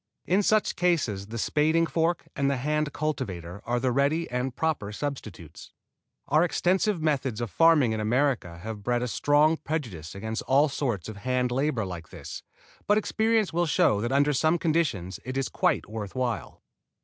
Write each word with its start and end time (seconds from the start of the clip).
In 0.25 0.41
such 0.41 0.75
cases 0.75 1.27
the 1.27 1.37
spading 1.37 1.85
fork 1.85 2.27
and 2.35 2.49
the 2.49 2.57
hand 2.57 2.91
cultivator 2.91 3.61
are 3.65 3.79
the 3.79 3.91
ready 3.91 4.27
and 4.31 4.55
proper 4.55 4.91
substitutes. 4.91 5.73
Our 6.27 6.43
extensive 6.43 7.03
methods 7.03 7.39
of 7.39 7.51
farming 7.51 7.91
in 7.91 7.99
America 7.99 8.57
have 8.63 8.81
bred 8.81 9.03
a 9.03 9.07
strong 9.07 9.57
prejudice 9.57 10.15
against 10.15 10.41
all 10.47 10.69
sorts 10.69 11.07
of 11.07 11.17
hand 11.17 11.51
labor 11.51 11.85
like 11.85 12.09
this, 12.09 12.41
but 12.87 12.97
experience 12.97 13.53
will 13.53 13.67
show 13.67 14.01
that 14.01 14.11
under 14.11 14.33
some 14.33 14.57
conditions 14.57 15.19
it 15.23 15.37
is 15.37 15.49
quite 15.49 15.87
worth 15.87 16.15
while. 16.15 16.63